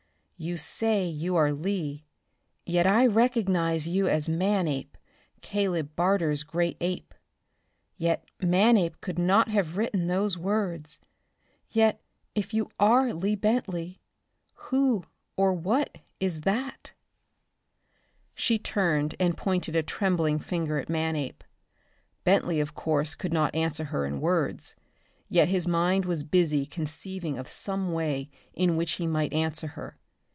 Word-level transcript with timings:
You 0.41 0.57
say 0.57 1.05
you 1.05 1.35
are 1.35 1.51
Lee, 1.53 2.03
yet 2.65 2.87
I 2.87 3.05
recognize 3.05 3.87
you 3.87 4.07
as 4.07 4.27
Manape, 4.27 4.97
Caleb 5.43 5.95
Barter's 5.95 6.41
great 6.41 6.77
ape. 6.81 7.13
Yet 7.95 8.25
Manape 8.41 8.99
could 9.01 9.19
not 9.19 9.49
have 9.49 9.77
written 9.77 10.07
those 10.07 10.39
words. 10.39 10.99
Yet, 11.69 12.01
if 12.33 12.55
you 12.55 12.71
are 12.79 13.13
Lee 13.13 13.35
Bentley, 13.35 14.01
who 14.69 15.03
or 15.37 15.53
what 15.53 15.99
is 16.19 16.41
that?" 16.41 16.93
She 18.33 18.57
turned 18.57 19.13
and 19.19 19.37
pointed 19.37 19.75
a 19.75 19.83
trembling 19.83 20.39
finger 20.39 20.79
at 20.79 20.89
Apeman. 20.89 21.33
Bentley 22.23 22.59
of 22.59 22.73
course 22.73 23.13
could 23.13 23.31
not 23.31 23.53
answer 23.53 23.83
her 23.83 24.07
in 24.07 24.19
words, 24.19 24.75
yet 25.29 25.49
his 25.49 25.67
mind 25.67 26.05
was 26.05 26.23
busy 26.23 26.65
conceiving 26.65 27.37
of 27.37 27.47
some 27.47 27.93
way 27.93 28.31
in 28.55 28.75
which 28.75 28.93
he 28.93 29.05
might 29.05 29.33
answer 29.33 29.67
her. 29.67 29.99